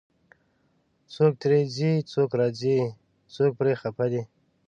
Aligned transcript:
څوک 1.13 1.33
ترې 1.41 1.59
ځي، 1.75 1.91
څوک 2.11 2.29
راځي، 2.39 2.79
څوک 3.33 3.51
پرې 3.59 3.73
خفه 3.81 4.05
دی 4.11 4.21